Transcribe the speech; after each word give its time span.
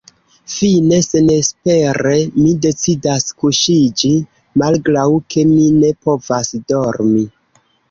Fine, 0.51 0.97
senespere, 1.07 2.13
mi 2.45 2.55
decidas 2.63 3.29
kuŝiĝi, 3.45 4.11
malgraŭ 4.63 5.07
ke 5.35 5.47
mi 5.53 5.71
ne 5.85 5.95
povas 6.09 6.53
dormi. 6.75 7.25